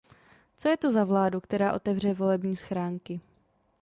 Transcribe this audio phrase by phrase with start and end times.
[0.57, 3.19] Co je to za vládu, která otevře volební schránky?